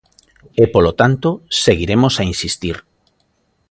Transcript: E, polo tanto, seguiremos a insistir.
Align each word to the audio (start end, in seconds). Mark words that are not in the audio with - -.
E, 0.61 0.63
polo 0.73 0.91
tanto, 1.01 1.29
seguiremos 1.63 2.13
a 2.17 2.23
insistir. 2.33 2.77